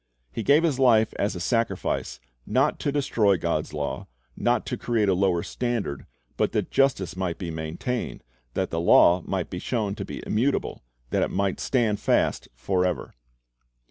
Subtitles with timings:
[0.31, 5.09] He gave His life as a sacrifice, not to destroy God's law, not to create
[5.09, 8.23] a lower standard, but that justice might be maintained,
[8.55, 13.13] that the law might be shown to be immutable, that it might stand fast forever.